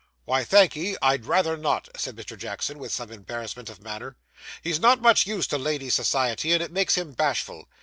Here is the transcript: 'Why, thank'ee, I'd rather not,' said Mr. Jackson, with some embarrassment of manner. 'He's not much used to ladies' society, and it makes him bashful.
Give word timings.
'Why, 0.25 0.43
thank'ee, 0.43 0.97
I'd 0.99 1.25
rather 1.27 1.55
not,' 1.55 1.87
said 1.95 2.15
Mr. 2.15 2.35
Jackson, 2.35 2.79
with 2.79 2.91
some 2.91 3.11
embarrassment 3.11 3.69
of 3.69 3.83
manner. 3.83 4.17
'He's 4.63 4.79
not 4.79 4.99
much 4.99 5.27
used 5.27 5.51
to 5.51 5.59
ladies' 5.59 5.93
society, 5.93 6.53
and 6.53 6.63
it 6.63 6.71
makes 6.71 6.95
him 6.95 7.11
bashful. 7.11 7.67